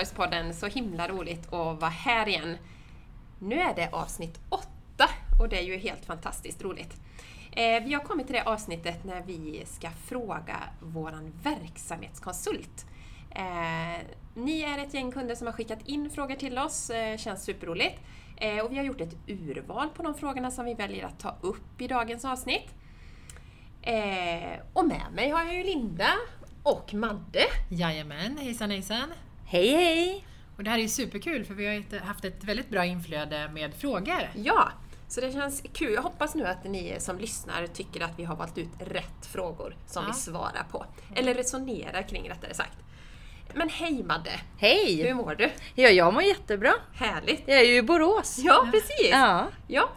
Omsorgspodden! 0.00 0.54
Så 0.54 0.66
himla 0.66 1.08
roligt 1.08 1.46
att 1.46 1.80
vara 1.80 1.90
här 1.90 2.28
igen. 2.28 2.56
Nu 3.38 3.60
är 3.60 3.74
det 3.74 3.88
avsnitt 3.92 4.40
åtta 4.48 5.10
och 5.40 5.48
det 5.48 5.58
är 5.58 5.62
ju 5.62 5.76
helt 5.76 6.04
fantastiskt 6.04 6.62
roligt. 6.62 6.96
Eh, 7.52 7.82
vi 7.84 7.94
har 7.94 8.04
kommit 8.04 8.26
till 8.26 8.36
det 8.36 8.42
avsnittet 8.42 9.04
när 9.04 9.22
vi 9.22 9.62
ska 9.66 9.90
fråga 9.90 10.56
våran 10.80 11.32
verksamhetskonsult. 11.42 12.86
Eh, 13.30 14.06
ni 14.34 14.60
är 14.60 14.78
ett 14.78 14.94
gäng 14.94 15.12
kunder 15.12 15.34
som 15.34 15.46
har 15.46 15.54
skickat 15.54 15.88
in 15.88 16.10
frågor 16.10 16.34
till 16.34 16.58
oss, 16.58 16.90
eh, 16.90 17.16
känns 17.16 17.44
superroligt. 17.44 18.00
Och 18.64 18.72
vi 18.72 18.76
har 18.76 18.84
gjort 18.84 19.00
ett 19.00 19.16
urval 19.26 19.88
på 19.88 20.02
de 20.02 20.14
frågorna 20.14 20.50
som 20.50 20.64
vi 20.64 20.74
väljer 20.74 21.06
att 21.06 21.20
ta 21.20 21.36
upp 21.40 21.80
i 21.80 21.88
dagens 21.88 22.24
avsnitt. 22.24 22.74
Och 24.72 24.84
med 24.84 25.06
mig 25.12 25.30
har 25.30 25.44
jag 25.44 25.54
ju 25.54 25.64
Linda 25.64 26.08
och 26.62 26.94
Madde. 26.94 27.44
Jajamän, 27.70 28.38
hejsan 28.38 28.70
hejsan! 28.70 29.12
Hej 29.52 29.68
hej! 29.68 30.26
Och 30.56 30.64
det 30.64 30.70
här 30.70 30.78
är 30.78 30.88
superkul 30.88 31.44
för 31.44 31.54
vi 31.54 31.66
har 31.66 31.98
haft 32.00 32.24
ett 32.24 32.44
väldigt 32.44 32.68
bra 32.70 32.84
inflöde 32.84 33.48
med 33.52 33.74
frågor. 33.74 34.30
Ja, 34.34 34.68
så 35.08 35.20
det 35.20 35.32
känns 35.32 35.62
kul. 35.72 35.92
Jag 35.92 36.02
hoppas 36.02 36.34
nu 36.34 36.46
att 36.46 36.64
ni 36.64 36.96
som 36.98 37.18
lyssnar 37.18 37.66
tycker 37.66 38.00
att 38.04 38.18
vi 38.18 38.24
har 38.24 38.36
valt 38.36 38.58
ut 38.58 38.68
rätt 38.78 39.26
frågor 39.26 39.76
som 39.86 40.02
Ja. 40.02 40.08
vi 40.12 40.20
svarar 40.20 40.66
på. 40.70 40.86
Eller 41.16 41.34
resonerar 41.34 42.02
kring 42.02 42.30
rättare 42.30 42.54
sagt. 42.54 42.78
Men 43.54 43.68
hej 43.68 44.02
Madde! 44.02 44.30
Hur 44.30 44.68
Hej! 44.68 45.14
mår 45.14 45.34
du? 45.34 45.50
Ja, 45.74 45.88
jag 45.88 46.14
mår 46.14 46.22
jättebra. 46.22 46.72
Härligt! 46.94 47.42
Jag 47.46 47.58
är 47.60 47.64
ju 47.64 47.76
i 47.76 47.82
Borås. 47.82 48.38
Ja, 48.38 48.68
precis! 48.72 49.10
Ja. 49.10 49.46
Ja. 49.68 49.90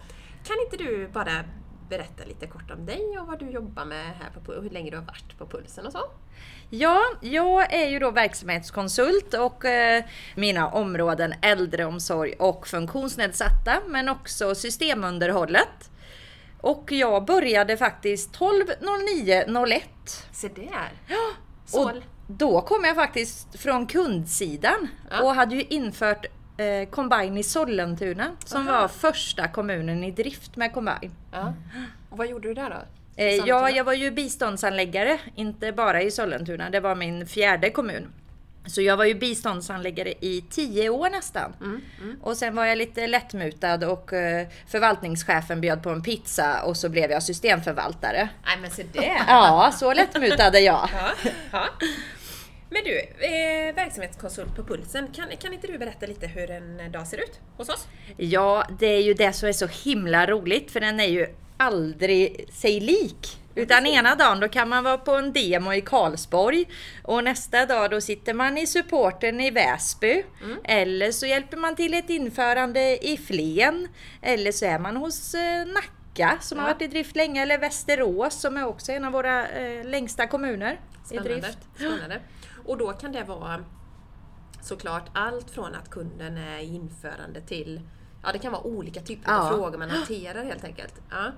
Kan 0.43 0.55
inte 0.65 0.77
du 0.83 1.07
bara 1.07 1.43
berätta 1.89 2.25
lite 2.25 2.47
kort 2.47 2.71
om 2.71 2.85
dig 2.85 3.17
och 3.19 3.27
vad 3.27 3.39
du 3.39 3.49
jobbar 3.49 3.85
med 3.85 4.05
här 4.05 4.29
på 4.45 4.51
och 4.51 4.63
hur 4.63 4.69
länge 4.69 4.91
du 4.91 4.97
har 4.97 5.03
varit 5.05 5.37
på 5.37 5.45
Pulsen 5.47 5.85
och 5.85 5.91
så? 5.91 5.99
Ja, 6.75 7.01
jag 7.21 7.73
är 7.73 7.87
ju 7.89 7.99
då 7.99 8.11
verksamhetskonsult 8.11 9.33
och 9.33 9.65
eh, 9.65 10.03
mina 10.35 10.67
områden 10.67 11.33
äldreomsorg 11.41 12.33
och 12.33 12.67
funktionsnedsatta, 12.67 13.81
men 13.87 14.09
också 14.09 14.55
systemunderhållet. 14.55 15.91
Och 16.61 16.91
jag 16.91 17.25
började 17.25 17.77
faktiskt 17.77 18.31
12.09.01. 18.39 19.81
Se 20.31 20.47
där! 20.47 20.91
Och 21.63 21.69
Så, 21.69 21.91
då 22.27 22.61
kom 22.61 22.83
jag 22.83 22.95
faktiskt 22.95 23.59
från 23.59 23.85
kundsidan 23.87 24.87
Ja. 25.11 25.21
och 25.23 25.35
hade 25.35 25.55
ju 25.55 25.61
infört 25.61 26.25
eh, 26.57 26.89
Combine 26.89 27.37
i 27.37 27.43
Sollentuna 27.43 28.31
som 28.45 28.67
Aha. 28.67 28.81
var 28.81 28.87
första 28.87 29.47
kommunen 29.47 30.03
i 30.03 30.11
drift 30.11 30.55
med 30.55 30.73
Combine. 30.73 31.11
ja. 31.31 31.53
Och 32.09 32.17
vad 32.17 32.27
gjorde 32.27 32.47
du 32.47 32.53
där 32.53 32.69
då? 32.69 33.02
Eh, 33.15 33.29
Sollentuna? 33.29 33.47
ja, 33.47 33.69
jag 33.69 33.83
var 33.83 33.93
ju 33.93 34.11
biståndsanläggare, 34.11 35.19
inte 35.35 35.71
bara 35.71 36.01
i 36.01 36.11
Sollentuna. 36.11 36.69
Det 36.69 36.79
var 36.79 36.95
min 36.95 37.27
fjärde 37.27 37.69
kommun. 37.69 38.13
Så 38.65 38.81
jag 38.81 38.97
var 38.97 39.05
ju 39.05 39.15
biståndsanläggare 39.15 40.13
i 40.19 40.43
tio 40.49 40.89
år 40.89 41.09
nästan. 41.09 41.53
Mm, 41.61 41.81
mm. 42.01 42.17
Och 42.21 42.37
sen 42.37 42.55
var 42.55 42.65
jag 42.65 42.77
lite 42.77 43.07
lättmutad 43.07 43.83
och 43.83 44.13
eh, 44.13 44.47
förvaltningschefen 44.67 45.61
bjöd 45.61 45.83
på 45.83 45.89
en 45.89 46.01
pizza 46.01 46.63
och 46.63 46.77
så 46.77 46.89
blev 46.89 47.11
jag 47.11 47.23
systemförvaltare. 47.23 48.29
Nej 48.45 48.57
men 48.61 48.71
se 48.71 48.83
där! 48.93 49.21
Ja, 49.27 49.73
så 49.79 49.93
lättmutad 49.93 50.55
är 50.55 50.59
jag. 50.59 50.89
Ja, 50.93 51.29
ja. 51.51 51.65
Men 52.69 52.83
du, 52.83 52.99
eh, 52.99 53.75
verksamhetskonsult 53.75 54.55
på 54.55 54.63
Pulsen, 54.63 55.07
kan, 55.07 55.25
kan 55.41 55.53
inte 55.53 55.67
du 55.67 55.77
berätta 55.77 56.05
lite 56.05 56.27
hur 56.27 56.51
en 56.51 56.91
dag 56.91 57.07
ser 57.07 57.17
ut 57.17 57.39
hos 57.57 57.69
oss? 57.69 57.87
Ja, 58.17 58.67
det 58.79 58.87
är 58.87 59.01
ju 59.01 59.13
det 59.13 59.33
som 59.33 59.49
är 59.49 59.53
så 59.53 59.67
himla 59.67 60.27
roligt 60.27 60.71
för 60.71 60.79
den 60.79 60.99
är 60.99 61.07
ju 61.07 61.27
aldrig 61.57 62.49
sig 62.53 62.79
lik. 62.79 63.39
Utan 63.55 63.85
ena 63.85 64.15
dagen 64.15 64.39
då 64.39 64.47
kan 64.47 64.69
man 64.69 64.83
vara 64.83 64.97
på 64.97 65.11
en 65.11 65.33
demo 65.33 65.73
i 65.73 65.81
Karlsborg 65.81 66.65
och 67.03 67.23
nästa 67.23 67.65
dag 67.65 67.91
då 67.91 68.01
sitter 68.01 68.33
man 68.33 68.57
i 68.57 68.67
supporten 68.67 69.39
i 69.41 69.51
Väsby. 69.51 70.23
Eller 70.63 71.11
så 71.11 71.25
hjälper 71.25 71.57
man 71.57 71.75
till 71.75 71.93
ett 71.93 72.09
införande 72.09 73.05
i 73.07 73.17
Flen. 73.17 73.87
Eller 74.21 74.51
så 74.51 74.65
är 74.65 74.79
man 74.79 74.97
hos 74.97 75.33
eh, 75.33 75.65
Nacka 75.65 76.37
som 76.41 76.57
har 76.59 76.67
Ja. 76.67 76.73
varit 76.73 76.81
i 76.81 76.87
drift 76.87 77.15
länge. 77.15 77.41
Eller 77.41 77.57
Västerås 77.57 78.33
som 78.41 78.57
är 78.57 78.65
också 78.67 78.91
en 78.91 79.05
av 79.05 79.11
våra 79.11 79.47
eh, 79.47 79.85
längsta 79.85 80.27
kommuner 80.27 80.73
i 80.73 81.07
Spännande. 81.07 81.29
drift. 81.33 81.57
Spännande. 81.75 82.19
Och 82.65 82.77
då 82.77 82.91
kan 82.93 83.11
det 83.11 83.23
vara 83.23 83.63
såklart 84.61 85.05
allt 85.13 85.49
från 85.51 85.75
att 85.75 85.89
kunden 85.89 86.37
är 86.37 86.59
i 86.59 86.65
införande 86.75 87.41
till 87.41 87.81
Ja, 88.23 88.31
det 88.31 88.39
kan 88.39 88.51
vara 88.51 88.63
olika 88.63 89.01
typer 89.01 89.31
av 89.31 89.45
Ja. 89.45 89.57
frågor 89.57 89.77
man 89.77 89.89
hanterar 89.89 90.43
helt 90.43 90.63
enkelt. 90.63 90.93
Ja. 91.09 91.31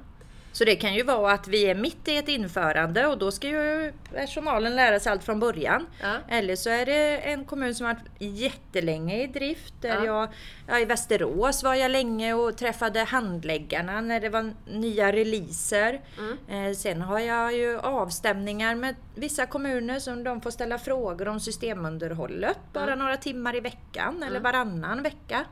Så 0.51 0.66
det 0.66 0.75
kan 0.75 0.94
ju 0.94 1.03
vara 1.03 1.34
att 1.34 1.47
vi 1.47 1.66
är 1.66 1.75
mitt 1.75 2.07
i 2.07 2.18
ett 2.18 2.28
införande 2.28 3.06
och 3.07 3.18
då 3.18 3.31
ska 3.31 3.47
ju 3.47 3.94
personalen 4.13 4.75
lära 4.75 5.00
sig 5.00 5.12
allt 5.12 5.24
från 5.24 5.40
början. 5.40 5.88
Ja. 6.01 6.16
Eller 6.29 6.56
så 6.56 6.69
är 6.69 6.85
det 6.85 7.18
en 7.18 7.45
kommun 7.45 7.75
som 7.75 7.85
har 7.85 7.94
varit 7.94 8.06
jättelänge 8.19 9.24
i 9.24 9.28
drift. 9.28 9.74
Där 9.81 9.95
Ja. 9.95 10.06
jag, 10.06 10.29
ja, 10.68 10.79
I 10.79 10.85
Västerås 10.85 11.63
var 11.63 11.75
jag 11.75 11.91
länge 11.91 12.34
och 12.34 12.57
träffade 12.57 13.03
handläggarna 13.03 14.01
när 14.01 14.19
det 14.19 14.29
var 14.29 14.53
nya 14.68 15.12
releaser. 15.12 16.01
Mm. 16.18 16.66
Eh, 16.69 16.75
sen 16.75 17.01
har 17.01 17.19
jag 17.19 17.53
ju 17.53 17.79
avstämningar 17.79 18.75
med 18.75 18.95
vissa 19.16 19.45
kommuner 19.45 20.00
som 20.00 20.24
de 20.24 20.41
får 20.41 20.51
ställa 20.51 20.78
frågor 20.78 21.28
om 21.28 21.40
systemunderhållet. 21.40 22.57
Bara 22.74 22.95
några 22.95 23.18
timmar 23.18 23.56
i 23.56 23.59
veckan 23.59 24.24
eller 24.24 24.40
varannan 24.40 25.03
vecka. 25.03 25.45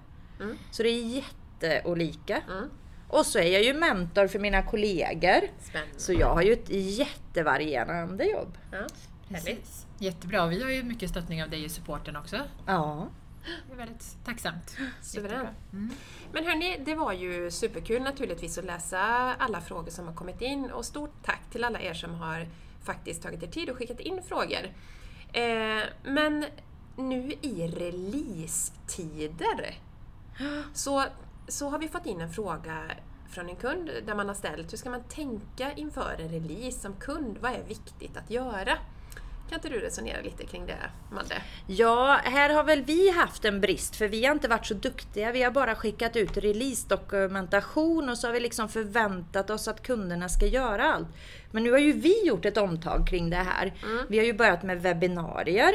Mm. 0.43 0.57
Så 0.71 0.83
det 0.83 0.89
är 0.89 1.23
jätteolika. 1.61 2.41
Mm. 2.49 2.69
Och 3.07 3.25
så 3.25 3.39
är 3.39 3.53
jag 3.53 3.63
ju 3.63 3.73
mentor 3.73 4.27
för 4.27 4.39
mina 4.39 4.63
kollegor. 4.63 5.41
Spännande. 5.59 5.99
Så 5.99 6.13
jag 6.13 6.33
har 6.33 6.41
ju 6.41 6.53
ett 6.53 6.69
jättevarierande 6.69 8.25
jobb. 8.25 8.57
Ja. 8.71 8.77
Härligt. 8.77 8.93
Precis. 9.29 9.85
Jättebra, 9.99 10.47
vi 10.47 10.63
har 10.63 10.69
ju 10.69 10.83
mycket 10.83 11.09
stöttning 11.09 11.43
av 11.43 11.49
dig 11.49 11.63
i 11.63 11.69
supporten 11.69 12.15
också. 12.15 12.39
Ja. 12.65 13.07
Det 13.67 13.73
är 13.73 13.77
väldigt 13.77 14.17
tacksamt. 14.25 14.77
Suverän. 15.01 15.31
Jättebra. 15.31 15.53
Mm. 15.73 15.89
Men 16.33 16.45
hörni, 16.45 16.81
det 16.85 16.95
var 16.95 17.13
ju 17.13 17.51
superkul 17.51 18.01
naturligtvis 18.01 18.57
att 18.57 18.65
läsa 18.65 18.99
alla 19.33 19.61
frågor 19.61 19.91
som 19.91 20.07
har 20.07 20.13
kommit 20.13 20.41
in 20.41 20.71
och 20.71 20.85
stort 20.85 21.13
tack 21.23 21.41
till 21.51 21.63
alla 21.63 21.81
er 21.81 21.93
som 21.93 22.15
har 22.15 22.47
faktiskt 22.83 23.23
tagit 23.23 23.43
er 23.43 23.47
tid 23.47 23.69
och 23.69 23.77
skickat 23.77 23.99
in 23.99 24.23
frågor. 24.23 24.73
Eh, 25.33 25.83
men 26.03 26.45
nu 26.97 27.33
i 27.41 27.67
release-tider 27.67 29.75
så, 30.73 31.03
så 31.47 31.69
har 31.69 31.79
vi 31.79 31.87
fått 31.87 32.05
in 32.05 32.21
en 32.21 32.33
fråga 32.33 32.91
från 33.29 33.49
en 33.49 33.55
kund 33.55 33.89
där 34.05 34.15
man 34.15 34.27
har 34.27 34.35
ställt 34.35 34.73
hur 34.73 34.77
ska 34.77 34.89
man 34.89 35.03
tänka 35.03 35.73
inför 35.73 36.15
en 36.19 36.29
release 36.29 36.79
som 36.79 36.93
kund? 36.93 37.37
Vad 37.41 37.51
är 37.51 37.63
viktigt 37.63 38.17
att 38.17 38.29
göra? 38.29 38.77
Kan 39.53 39.59
inte 39.59 39.69
du 39.79 39.79
resonera 39.85 40.21
lite 40.21 40.45
kring 40.45 40.65
det, 40.65 40.77
Madde? 41.11 41.41
Ja, 41.67 42.19
här 42.23 42.49
har 42.49 42.63
väl 42.63 42.83
vi 42.83 43.09
haft 43.09 43.45
en 43.45 43.61
brist 43.61 43.95
för 43.95 44.07
vi 44.07 44.25
har 44.25 44.33
inte 44.35 44.47
varit 44.47 44.65
så 44.65 44.73
duktiga. 44.73 45.31
Vi 45.31 45.43
har 45.43 45.51
bara 45.51 45.75
skickat 45.75 46.15
ut 46.15 46.37
release-dokumentation 46.37 48.09
och 48.09 48.17
så 48.17 48.27
har 48.27 48.33
vi 48.33 48.39
liksom 48.39 48.69
förväntat 48.69 49.49
oss 49.49 49.67
att 49.67 49.83
kunderna 49.83 50.29
ska 50.29 50.45
göra 50.45 50.93
allt. 50.93 51.07
Men 51.51 51.63
nu 51.63 51.71
har 51.71 51.79
ju 51.79 51.93
vi 51.93 52.25
gjort 52.27 52.45
ett 52.45 52.57
omtag 52.57 53.07
kring 53.07 53.29
det 53.29 53.35
här. 53.35 53.73
Vi 54.09 54.17
har 54.17 54.25
ju 54.25 54.33
börjat 54.33 54.63
med 54.63 54.81
webbinarier. 54.81 55.73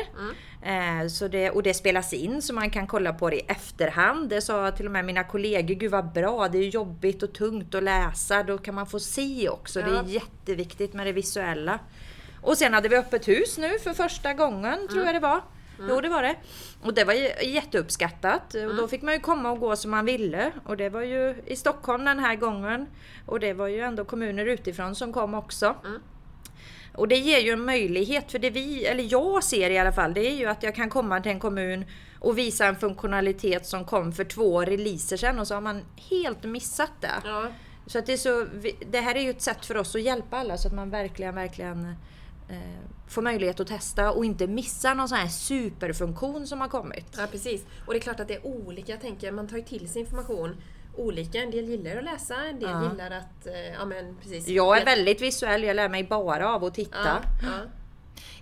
Eh, 0.62 1.08
så 1.08 1.28
det, 1.28 1.50
och 1.50 1.62
det 1.62 1.74
spelas 1.74 2.12
in 2.12 2.42
så 2.42 2.54
man 2.54 2.70
kan 2.70 2.86
kolla 2.86 3.12
på 3.12 3.30
det 3.30 3.36
i 3.36 3.40
efterhand. 3.48 4.30
Det 4.30 4.40
sa 4.40 4.70
till 4.70 4.86
och 4.86 4.92
med 4.92 5.04
mina 5.04 5.24
kollegor, 5.24 5.74
gud 5.74 5.90
vad 5.90 6.12
bra, 6.12 6.48
det 6.48 6.58
är 6.58 6.68
jobbigt 6.68 7.22
och 7.22 7.32
tungt 7.32 7.74
att 7.74 7.82
läsa. 7.82 8.42
Då 8.42 8.58
kan 8.58 8.74
man 8.74 8.86
få 8.86 9.00
se 9.00 9.48
också. 9.48 9.80
Det 9.82 9.90
Ja. 9.90 9.98
är 10.00 10.04
jätteviktigt 10.04 10.94
med 10.94 11.06
det 11.06 11.12
visuella. 11.12 11.78
Och 12.42 12.58
sen 12.58 12.74
hade 12.74 12.88
vi 12.88 12.96
öppet 12.96 13.28
hus 13.28 13.58
nu 13.58 13.78
för 13.78 13.92
första 13.92 14.34
gången, 14.34 14.88
tror 14.88 15.04
jag 15.04 15.14
det 15.14 15.20
var. 15.20 15.40
Jo, 15.88 16.00
det 16.00 16.08
var 16.08 16.22
det. 16.22 16.34
Och 16.82 16.94
det 16.94 17.04
var 17.04 17.14
jätteuppskattat. 17.44 18.54
Och 18.54 18.74
då 18.74 18.88
fick 18.88 19.02
man 19.02 19.14
ju 19.14 19.20
komma 19.20 19.50
och 19.50 19.60
gå 19.60 19.76
som 19.76 19.90
man 19.90 20.04
ville. 20.04 20.52
Och 20.64 20.76
det 20.76 20.88
var 20.88 21.02
ju 21.02 21.42
i 21.46 21.56
Stockholm 21.56 22.04
den 22.04 22.18
här 22.18 22.36
gången. 22.36 22.86
Och 23.26 23.40
det 23.40 23.52
var 23.52 23.66
ju 23.68 23.80
ändå 23.80 24.04
kommuner 24.04 24.46
utifrån 24.46 24.94
som 24.94 25.12
kom 25.12 25.34
också. 25.34 25.74
Mm. 25.84 26.00
Och 26.94 27.08
det 27.08 27.16
ger 27.16 27.38
ju 27.40 27.50
en 27.50 27.64
möjlighet, 27.64 28.32
för 28.32 28.38
det 28.38 28.50
vi, 28.50 28.86
eller 28.86 29.12
jag 29.12 29.44
ser 29.44 29.70
i 29.70 29.78
alla 29.78 29.92
fall, 29.92 30.14
det 30.14 30.20
är 30.30 30.34
ju 30.34 30.46
att 30.46 30.62
jag 30.62 30.74
kan 30.74 30.90
komma 30.90 31.20
till 31.20 31.32
en 31.32 31.40
kommun 31.40 31.84
och 32.20 32.38
visa 32.38 32.66
en 32.66 32.76
funktionalitet 32.76 33.66
som 33.66 33.84
kom 33.84 34.12
för 34.12 34.24
två 34.24 34.60
releaser 34.64 35.16
sedan 35.16 35.38
och 35.38 35.46
så 35.46 35.54
har 35.54 35.60
man 35.60 35.84
helt 36.10 36.44
missat 36.44 36.92
det. 37.00 37.10
Ja, 37.24 37.46
Så 37.86 37.98
att 37.98 38.06
det, 38.06 38.12
är 38.12 38.16
så, 38.16 38.46
det 38.90 39.00
här 39.00 39.14
är 39.14 39.20
ju 39.20 39.30
ett 39.30 39.42
sätt 39.42 39.66
för 39.66 39.76
oss 39.76 39.94
att 39.94 40.02
hjälpa 40.02 40.36
alla 40.36 40.58
så 40.58 40.68
att 40.68 40.74
man 40.74 40.90
verkligen, 40.90 41.34
verkligen 41.34 41.94
får 43.08 43.22
möjlighet 43.22 43.60
att 43.60 43.66
testa 43.66 44.10
och 44.12 44.24
inte 44.24 44.46
missa 44.46 44.94
någon 44.94 45.08
sån 45.08 45.18
här 45.18 45.28
superfunktion 45.28 46.46
som 46.46 46.60
har 46.60 46.68
kommit. 46.68 47.14
Ja, 47.18 47.26
precis. 47.32 47.64
Och 47.86 47.92
det 47.92 47.98
är 47.98 48.00
klart 48.00 48.20
att 48.20 48.28
det 48.28 48.34
är 48.34 48.46
olika. 48.46 48.92
Jag 48.92 49.00
tänker, 49.00 49.32
man 49.32 49.48
tar 49.48 49.56
ju 49.56 49.62
till 49.62 49.88
sig 49.88 50.00
information 50.00 50.56
olika. 50.96 51.38
En 51.42 51.50
del 51.50 51.64
gillar 51.68 51.96
att 51.96 52.04
läsa, 52.04 52.34
en 52.44 52.58
del 52.60 52.70
Ja. 52.70 52.90
gillar 52.90 53.10
att... 53.10 53.46
eh, 53.46 53.72
Ja, 53.78 53.84
men 53.84 54.16
precis. 54.22 54.48
Jag 54.48 54.78
är 54.80 54.84
väldigt 54.84 55.22
visuell, 55.22 55.62
jag 55.62 55.76
lär 55.76 55.88
mig 55.88 56.04
bara 56.04 56.54
av 56.54 56.64
att 56.64 56.74
titta. 56.74 56.98
Ja, 57.04 57.20
ja. 57.42 57.58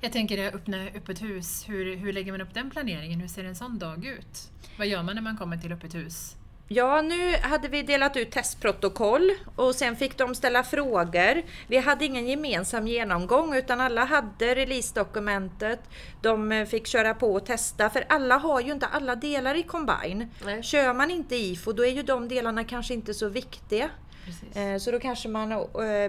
Jag 0.01 0.13
tänker 0.13 0.37
det 0.37 0.53
öppna 0.53 0.77
öppet 0.95 1.23
hus, 1.23 1.65
hur, 1.69 1.97
hur 1.97 2.13
lägger 2.13 2.33
man 2.33 2.41
upp 2.41 2.55
den 2.55 2.71
planeringen? 2.71 3.21
Hur 3.21 3.29
ser 3.29 3.45
en 3.45 3.57
sån 3.57 3.79
dag 3.79 4.05
ut? 4.07 4.51
Vad 4.79 4.87
gör 4.87 5.03
man 5.03 5.15
när 5.15 5.23
man 5.23 5.37
kommer 5.37 5.57
till 5.57 5.73
öppet 5.73 5.95
hus? 5.95 6.37
Ja, 6.69 7.03
nu 7.03 7.37
hade 7.37 7.69
vi 7.69 7.83
delat 7.83 8.17
ut 8.17 8.31
testprotokoll 8.31 9.31
och 9.57 9.75
sen 9.75 9.97
fick 9.97 10.19
de 10.19 10.35
ställa 10.35 10.63
frågor. 10.63 11.43
Vi 11.69 11.77
hade 11.79 12.05
ingen 12.05 12.27
gemensam 12.27 12.87
genomgång 12.87 13.55
utan 13.55 13.81
alla 13.81 14.05
hade 14.05 14.55
releasedokumentet. 14.55 15.81
De 16.23 16.53
eh, 16.53 16.67
fick 16.67 16.87
köra 16.87 17.15
på 17.15 17.35
och 17.35 17.47
testa 17.47 17.91
för 17.91 18.05
alla 18.09 18.37
har 18.37 18.61
ju 18.61 18.73
inte 18.73 18.87
alla 18.87 19.15
delar 19.17 19.55
i 19.55 19.63
Combine. 19.63 20.29
Nej. 20.45 20.63
Kör 20.63 20.95
man 20.95 21.11
inte 21.11 21.37
IFO 21.37 21.73
då 21.73 21.85
är 21.87 21.91
ju 21.93 22.03
de 22.03 22.29
delarna 22.29 22.65
kanske 22.65 22.95
inte 22.95 23.15
så 23.15 23.29
viktiga. 23.29 23.91
Precis. 24.25 24.57
Eh, 24.57 24.79
Så 24.79 24.91
då 24.91 24.99
kanske 25.01 25.29
man 25.29 25.53
eh, 25.53 25.59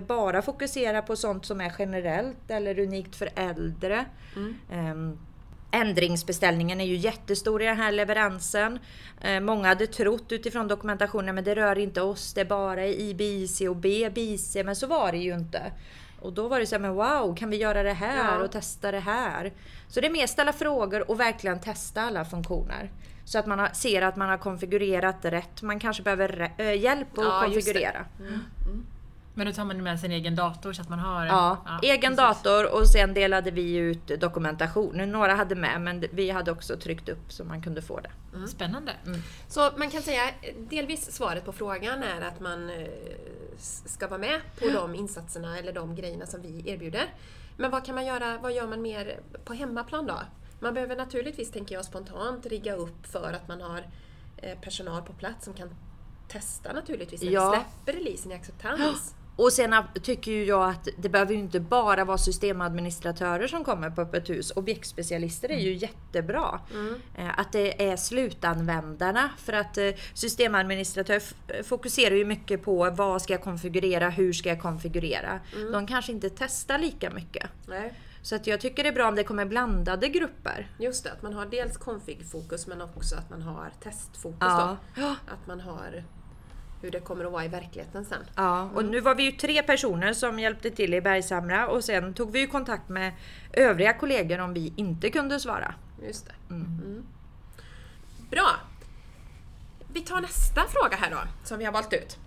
bara 0.08 0.42
fokuserar 0.42 1.02
på 1.02 1.16
sånt 1.16 1.46
som 1.46 1.62
är 1.62 1.74
generellt 1.80 2.52
eller 2.52 2.80
unikt 2.80 3.16
för 3.16 3.30
äldre. 3.36 4.06
Ehm, 4.72 5.18
Ändringsbeställningen 5.72 6.82
är 6.82 6.86
ju 6.86 6.96
jättestor 6.96 7.62
i 7.62 7.66
den 7.66 7.78
här 7.78 7.92
leveransen. 7.92 8.80
Eh, 9.22 9.40
Många 9.40 9.68
hade 9.68 9.88
trott 9.88 10.32
utifrån 10.32 10.68
dokumentationen 10.68 11.36
men 11.36 11.44
det 11.44 11.56
rör 11.56 11.78
inte 11.78 12.02
oss, 12.02 12.34
det 12.34 12.42
är 12.42 12.46
bara 12.46 12.86
i 12.88 13.14
BIC 13.14 13.62
och 13.62 13.76
B-BIC. 13.76 14.58
Men 14.66 14.76
så 14.76 14.88
var 14.88 15.12
det 15.12 15.18
ju 15.18 15.34
inte. 15.34 15.62
Och 16.22 16.34
då 16.34 16.48
var 16.48 16.60
det 16.60 16.66
så 16.66 16.76
här, 16.76 16.80
men 16.80 16.94
wow, 16.94 17.36
kan 17.36 17.50
vi 17.50 17.58
göra 17.58 17.84
det 17.84 17.94
här 17.94 18.38
Ja. 18.40 18.44
och 18.44 18.52
testa 18.52 18.92
det 18.92 19.00
här? 19.00 19.54
Så 19.88 20.02
det 20.02 20.08
är 20.08 20.12
mer 20.12 20.28
ställa 20.28 20.54
frågor 20.54 21.12
och 21.12 21.20
verkligen 21.20 21.60
testa 21.60 22.02
alla 22.02 22.26
funktioner. 22.26 22.92
Så 23.26 23.40
att 23.40 23.46
man 23.46 23.68
ser 23.76 24.02
att 24.02 24.16
man 24.16 24.30
har 24.30 24.38
konfigurerat 24.38 25.18
rätt. 25.26 25.62
Man 25.62 25.80
kanske 25.80 26.04
behöver 26.04 26.52
äh, 26.58 26.74
hjälp 26.74 27.18
att 27.18 27.24
Ja, 27.26 27.48
just 27.48 27.68
det. 27.68 27.74
konfigurera. 27.74 28.06
Men 29.38 29.48
då 29.48 29.54
tar 29.54 29.66
man 29.66 29.84
med 29.84 30.00
sin 30.00 30.12
egen 30.12 30.36
dator 30.36 30.74
så 30.74 30.82
att 30.82 30.90
man 30.90 31.00
har... 31.00 31.26
Ja, 31.26 31.58
egen 31.84 32.02
precis. 32.02 32.18
dator 32.18 32.74
och 32.74 32.88
sen 32.88 33.14
delade 33.14 33.52
vi 33.52 33.76
ut 33.76 34.08
dokumentation. 34.20 34.96
Några 35.12 35.34
hade 35.36 35.56
med 35.56 35.82
men 35.82 36.04
vi 36.12 36.30
hade 36.30 36.52
också 36.52 36.78
tryckt 36.78 37.10
upp 37.10 37.32
så 37.32 37.44
man 37.44 37.62
kunde 37.62 37.82
få 37.82 38.00
det. 38.00 38.12
Spännande. 38.48 38.92
Så 39.48 39.72
man 39.78 39.90
kan 39.90 40.02
säga 40.02 40.22
delvis 40.70 41.12
svaret 41.12 41.46
på 41.46 41.52
frågan 41.54 42.04
är 42.04 42.22
att 42.22 42.40
man 42.40 42.70
eh, 42.70 42.88
ska 43.86 44.08
vara 44.08 44.20
med 44.20 44.42
på 44.60 44.68
de 44.70 44.96
insatserna 44.96 45.58
eller 45.58 45.74
de 45.74 45.96
grejerna 45.96 46.26
som 46.26 46.42
vi 46.42 46.70
erbjuder. 46.70 47.06
Men 47.58 47.72
vad 47.72 47.86
kan 47.86 47.96
man 47.96 48.06
göra, 48.06 48.38
vad 48.38 48.54
gör 48.54 48.68
man 48.68 48.82
mer 48.82 49.20
på 49.46 49.54
hemmaplan 49.54 50.08
då? 50.08 50.20
Man 50.60 50.74
behöver 50.74 50.96
naturligtvis, 50.96 51.52
tänker 51.52 51.76
jag 51.76 51.86
spontant, 51.86 52.46
rigga 52.46 52.76
upp 52.76 53.06
för 53.08 53.34
att 53.34 53.48
man 53.48 53.62
har 53.62 53.86
eh, 54.38 54.60
personal 54.60 55.02
på 55.02 55.14
plats 55.14 55.46
som 55.46 55.54
kan 55.54 55.70
testa 56.28 56.74
naturligtvis 56.74 57.22
när 57.24 57.32
Ja. 57.32 57.50
vi 57.50 57.56
släpper 57.58 58.00
releasen 58.00 58.32
i 58.32 58.36
acceptans. 58.36 59.14
Och 59.38 59.54
sen 59.54 59.76
tycker 60.04 60.32
ju 60.32 60.46
jag 60.46 60.70
att 60.70 60.88
det 60.98 61.10
behöver 61.10 61.34
ju 61.34 61.40
inte 61.40 61.60
bara 61.60 62.06
vara 62.06 62.18
systemadministratörer 62.18 63.48
som 63.48 63.64
kommer 63.64 63.90
på 63.90 64.02
öppet 64.02 64.30
hus. 64.30 64.52
Objektspecialister 64.56 65.52
är 65.52 65.60
ju 65.60 65.74
jättebra. 65.74 66.60
Eh, 67.18 67.40
Att 67.40 67.52
det 67.52 67.90
är 67.90 67.96
slutanvändarna. 67.98 69.30
För 69.38 69.54
att 69.54 69.78
eh, 69.78 69.90
systemadministratör 70.14 71.16
f- 71.16 71.34
fokuserar 71.64 72.16
ju 72.16 72.26
mycket 72.26 72.64
på 72.64 72.90
vad 72.90 73.22
ska 73.22 73.34
jag 73.34 73.44
konfigurera, 73.44 74.10
hur 74.10 74.34
ska 74.34 74.50
jag 74.50 74.62
konfigurera. 74.62 75.40
De 75.72 75.88
kanske 75.88 76.12
inte 76.12 76.30
testar 76.30 76.78
lika 76.80 77.10
mycket. 77.10 77.50
Nej, 77.68 77.94
Så 78.22 78.36
att 78.36 78.48
jag 78.48 78.62
tycker 78.62 78.84
det 78.84 78.90
är 78.90 78.94
bra 78.94 79.08
om 79.08 79.16
det 79.16 79.24
kommer 79.24 79.46
blandade 79.46 80.08
grupper. 80.10 80.72
just 80.80 81.04
det, 81.04 81.12
att 81.12 81.22
man 81.22 81.34
har 81.34 81.46
dels 81.46 81.78
config-fokus 81.78 82.68
men 82.68 82.82
också 82.82 83.16
att 83.16 83.30
man 83.30 83.42
har 83.42 83.72
testfokus 83.84 84.38
Ja. 84.40 84.78
då. 84.96 85.02
Att 85.04 85.48
man 85.48 85.60
har 85.60 86.04
hur 86.88 86.92
det 86.92 87.00
kommer 87.00 87.26
att 87.26 87.32
vara 87.32 87.46
i 87.46 87.48
verkligheten 87.48 88.06
sen. 88.06 88.24
Ja, 88.36 88.70
och 88.76 88.86
nu 88.86 89.00
var 89.00 89.16
vi 89.16 89.24
ju 89.24 89.32
tre 89.32 89.64
personer 89.64 90.14
som 90.14 90.40
hjälpte 90.40 90.72
till 90.72 90.94
i 90.94 91.02
Bergshamra 91.02 91.68
och 91.68 91.84
sen 91.84 92.14
tog 92.14 92.32
vi 92.32 92.40
ju 92.40 92.48
kontakt 92.48 92.90
med 92.90 93.14
övriga 93.54 93.94
kollegor 93.94 94.40
om 94.40 94.54
vi 94.54 94.74
inte 94.76 95.10
kunde 95.10 95.40
svara. 95.40 95.74
Just 96.08 96.26
det. 96.26 96.54
Mm. 96.54 97.06
Bra! 98.30 98.48
Vi 99.94 100.02
tar 100.02 100.22
nästa 100.22 100.62
fråga 100.68 100.98
här 100.98 101.12
då, 101.12 101.18
som 101.44 101.60
vi 101.60 101.66
har 101.66 101.72
valt 101.72 101.94
ut. 101.94 102.18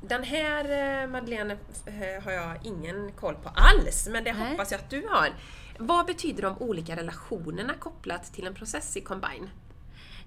Den 0.00 0.22
här 0.22 0.64
eh, 1.02 1.08
Madeleine 1.08 1.56
eh, 1.86 2.22
har 2.24 2.32
jag 2.32 2.56
ingen 2.62 3.12
koll 3.12 3.34
på 3.34 3.48
alls, 3.54 4.08
men 4.10 4.24
det 4.24 4.32
Nej. 4.32 4.50
hoppas 4.50 4.72
jag 4.72 4.78
att 4.78 4.90
du 4.90 5.06
har. 5.10 5.28
Vad 5.78 6.06
betyder 6.06 6.42
de 6.42 6.58
olika 6.58 6.96
relationerna 6.96 7.74
kopplat 7.74 8.32
till 8.32 8.46
en 8.46 8.54
process 8.54 8.96
i 8.96 9.00
Combine? 9.00 9.50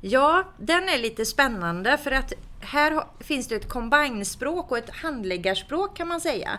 Ja, 0.02 0.44
den 0.58 0.90
är 0.90 0.98
lite 0.98 1.26
spännande 1.26 1.98
för 1.98 2.12
att 2.12 2.34
här 2.60 3.04
finns 3.20 3.48
det 3.48 3.56
ett 3.56 3.70
combine-språk 3.70 4.72
och 4.72 4.78
ett 4.78 4.90
handläggarspråk 4.90 5.98
kan 5.98 6.08
man 6.08 6.22
säga. 6.22 6.50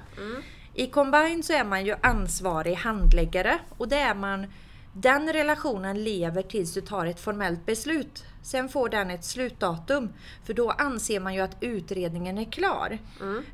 I 0.75 0.87
combine 0.87 1.43
så 1.43 1.53
är 1.53 1.65
man 1.65 1.87
ju 1.87 1.94
ansvarig 2.03 2.75
handläggare 2.75 3.59
och 3.79 3.89
det 3.89 3.97
är 3.97 4.15
man 4.15 4.47
den 4.94 5.33
relationen 5.33 6.05
lever 6.05 6.43
tills 6.43 6.75
du 6.75 6.81
tar 6.81 7.06
ett 7.06 7.21
formellt 7.21 7.67
beslut. 7.67 8.25
Sen 8.43 8.69
får 8.69 8.89
den 8.89 9.11
ett 9.11 9.25
slutdatum, 9.25 10.12
för 10.44 10.55
då 10.55 10.71
anser 10.71 11.21
man 11.21 11.35
ju 11.35 11.41
att 11.41 11.56
utredningen 11.61 12.39
är 12.39 12.53
klar. 12.53 12.99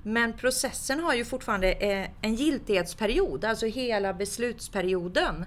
Men 0.03 0.33
processen 0.33 1.01
har 1.01 1.15
ju 1.15 1.25
fortfarande 1.25 1.73
eh, 1.73 2.09
en 2.21 2.35
giltighetsperiod, 2.35 3.45
alltså 3.45 3.67
hela 3.67 4.15
beslutsperioden. 4.15 5.45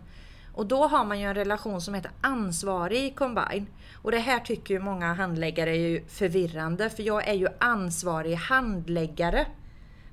Och 0.54 0.66
då 0.66 0.88
har 0.88 1.06
man 1.06 1.20
ju 1.20 1.26
en 1.26 1.36
relation 1.36 1.82
som 1.82 1.94
heter 1.94 2.12
ansvarig 2.22 3.16
Combine. 3.16 3.66
Och 4.02 4.12
det 4.12 4.20
här 4.20 4.40
tycker 4.40 4.74
ju 4.74 4.80
många 4.80 5.14
handläggare 5.14 5.70
är 5.70 5.90
ju 5.90 6.06
förvirrande, 6.08 6.90
för 6.90 7.04
jag 7.04 7.28
är 7.28 7.34
ju 7.34 7.48
ansvarig 7.60 8.36
handläggare. 8.36 9.46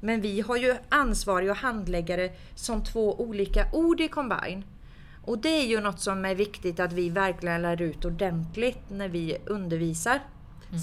Men 0.01 0.21
vi 0.21 0.41
har 0.41 0.57
ju 0.57 0.77
ansvarig 0.89 1.51
och 1.51 1.57
handläggare 1.57 2.31
som 2.55 2.85
två 2.85 3.21
olika 3.21 3.67
ord 3.73 4.01
i 4.01 4.09
Combine. 4.09 4.65
Och 5.25 5.39
det 5.39 5.49
är 5.49 5.67
ju 5.67 5.81
något 5.81 6.01
som 6.01 6.25
är 6.25 6.35
viktigt 6.35 6.81
att 6.81 6.93
vi 6.93 7.11
verkligen 7.11 7.63
lär 7.63 7.83
ut 7.83 8.05
ordentligt 8.05 8.91
när 8.91 9.09
vi 9.09 9.39
undervisar. 9.47 10.21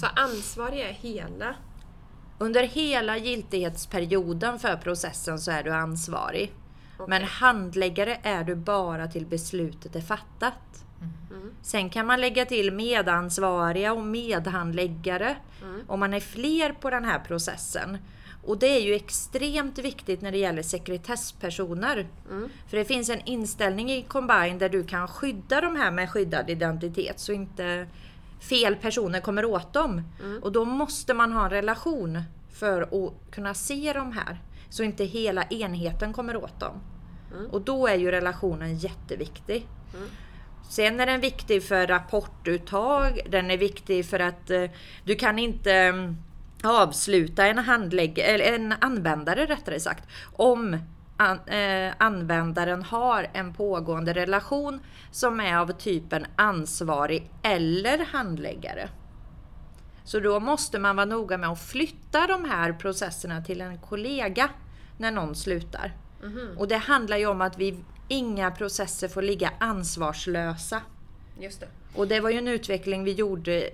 Så 0.00 0.06
ansvarig 0.06 0.80
är 0.80 0.92
hela. 0.92 1.54
Under 2.38 2.62
hela 2.62 3.16
giltighetsperioden 3.16 4.58
för 4.58 4.76
processen 4.76 5.38
så 5.38 5.50
är 5.50 5.62
du 5.62 5.70
ansvarig. 5.70 6.52
Okej. 6.98 7.06
Men 7.08 7.24
handläggare 7.24 8.18
är 8.22 8.44
du 8.44 8.54
bara 8.54 9.06
till 9.06 9.26
beslutet 9.26 9.96
är 9.96 10.00
fattat. 10.00 10.84
Sen 11.62 11.90
kan 11.90 12.06
man 12.06 12.20
lägga 12.20 12.44
till 12.44 12.72
medansvariga 12.72 13.92
och 13.92 14.02
medhandläggare 14.02 15.36
om 15.86 16.00
man 16.00 16.14
är 16.14 16.20
fler 16.20 16.72
på 16.72 16.90
den 16.90 17.04
här 17.04 17.18
processen. 17.18 17.98
Och 18.44 18.58
det 18.58 18.66
är 18.66 18.80
ju 18.80 18.94
extremt 18.94 19.78
viktigt 19.78 20.22
när 20.22 20.32
det 20.32 20.38
gäller 20.38 20.62
sekretesspersoner. 20.62 22.06
För 22.68 22.76
det 22.76 22.84
finns 22.84 23.08
en 23.08 23.20
inställning 23.24 23.90
i 23.90 24.02
Combine 24.02 24.58
där 24.58 24.68
du 24.68 24.84
kan 24.84 25.08
skydda 25.08 25.60
de 25.60 25.76
här 25.76 25.90
med 25.90 26.10
skyddad 26.10 26.50
identitet 26.50 27.20
så 27.20 27.32
inte 27.32 27.86
fel 28.40 28.76
personer 28.76 29.20
kommer 29.20 29.44
åt 29.44 29.72
dem. 29.72 30.02
Och 30.42 30.52
då 30.52 30.64
måste 30.64 31.14
man 31.14 31.32
ha 31.32 31.44
en 31.44 31.50
relation 31.50 32.22
för 32.52 32.82
att 32.82 33.30
kunna 33.30 33.54
se 33.54 33.92
de 33.92 34.12
här. 34.12 34.38
Så 34.68 34.82
inte 34.82 35.04
hela 35.04 35.44
enheten 35.44 36.12
kommer 36.12 36.36
åt 36.36 36.60
dem. 36.60 36.80
Och 37.50 37.60
då 37.60 37.86
är 37.86 37.94
ju 37.94 38.10
relationen 38.10 38.78
jätteviktig. 38.78 39.66
Sen 40.68 41.00
är 41.00 41.06
den 41.06 41.20
viktig 41.20 41.62
för 41.62 41.86
rapportuttag, 41.86 43.20
den 43.28 43.50
är 43.50 43.56
viktig 43.56 44.06
för 44.06 44.20
att 44.20 44.50
eh, 44.50 44.64
du 45.04 45.14
kan 45.14 45.38
inte 45.38 45.72
mm, 45.72 46.16
avsluta 46.64 47.46
en, 47.46 47.58
handlägg, 47.58 48.18
eller 48.18 48.44
en 48.44 48.74
användare 48.80 49.46
rättare 49.46 49.80
sagt 49.80 50.08
om 50.32 50.78
an, 51.16 51.40
eh, 51.46 51.94
användaren 51.98 52.82
har 52.82 53.26
en 53.32 53.54
pågående 53.54 54.12
relation 54.12 54.80
som 55.10 55.40
är 55.40 55.56
av 55.56 55.72
typen 55.72 56.26
ansvarig 56.36 57.30
eller 57.42 58.04
handläggare. 58.04 58.88
Så 60.06 60.20
då 60.20 60.40
måste 60.40 60.78
man 60.78 60.96
vara 60.96 61.06
noga 61.06 61.38
med 61.38 61.50
att 61.50 61.62
flytta 61.62 62.26
de 62.26 62.44
här 62.44 62.72
processerna 62.72 63.42
till 63.42 63.60
en 63.60 63.78
kollega 63.78 64.50
när 64.98 65.10
någon 65.10 65.34
slutar. 65.34 65.92
Och 66.56 66.68
det 66.68 66.76
handlar 66.76 67.16
ju 67.16 67.26
om 67.26 67.40
att 67.40 67.58
vi, 67.58 67.78
inga 68.08 68.50
processer 68.50 69.08
får 69.08 69.22
ligga 69.22 69.52
ansvarslösa. 69.58 70.80
Just 71.40 71.60
det. 71.60 71.68
Och 71.94 72.08
det 72.08 72.20
var 72.20 72.30
ju 72.30 72.38
en 72.38 72.48
utveckling 72.48 73.04
vi 73.04 73.12
gjorde 73.12 73.70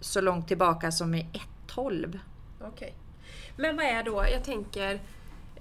så 0.00 0.20
långt 0.20 0.48
tillbaka 0.48 0.92
som 0.92 1.14
i 1.14 1.26
1.12. 1.68 2.18
Okej. 2.60 2.94
Men 3.56 3.76
vad 3.76 3.84
är 3.84 4.02
då, 4.02 4.24
jag 4.32 4.44
tänker, 4.44 5.00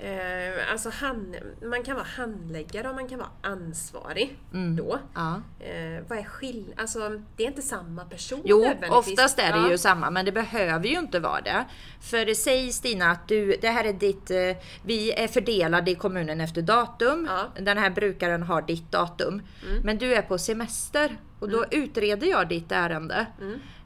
eh, 0.01 0.72
alltså 0.72 0.89
han, 0.89 1.36
man 1.62 1.84
kan 1.84 1.96
vara 1.96 2.05
handläggare 2.17 2.89
och 2.89 2.96
man 2.96 3.08
kan 3.08 3.20
vara 3.20 3.29
ansvarig 3.41 4.38
då. 4.77 5.00
Ja. 5.15 5.41
Eh, 5.60 6.03
vad 6.08 6.17
är 6.17 6.24
skillnaden? 6.24 6.74
Alltså, 6.77 7.22
det 7.36 7.43
är 7.43 7.48
inte 7.48 7.62
samma 7.62 8.05
person 8.05 8.41
Jo, 8.46 8.74
oftast 8.89 9.39
är 9.39 9.53
det 9.53 9.60
Ja. 9.60 9.72
ju 9.72 9.77
samma, 9.77 10.10
men 10.12 10.25
det 10.25 10.31
behöver 10.31 10.88
ju 10.88 11.00
inte 11.00 11.20
vara 11.20 11.41
det. 11.41 11.65
För 12.01 12.34
säg 12.34 12.72
Stina 12.72 13.12
att 13.12 13.27
du, 13.27 13.55
det 13.62 13.70
här 13.70 13.84
är 13.84 13.93
ditt, 13.93 14.31
eh, 14.31 14.63
vi 14.86 15.12
är 15.12 15.27
fördelade 15.27 15.91
i 15.91 15.96
kommunen 15.96 16.41
efter 16.41 16.62
datum. 16.62 17.27
Ja. 17.29 17.62
Den 17.62 17.77
här 17.77 17.89
brukaren 17.89 18.43
har 18.43 18.62
ditt 18.62 18.91
datum. 18.91 19.41
Men 19.84 19.98
du 19.98 20.15
är 20.15 20.22
på 20.22 20.38
semester 20.38 21.17
och 21.39 21.50
då 21.50 21.65
utreder 21.72 22.27
jag 22.27 22.48
ditt 22.50 22.72
ärende. 22.72 23.25